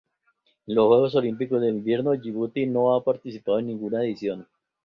[0.65, 4.47] En los Juegos Olímpicos de Invierno Yibuti no ha participado en ninguna edición.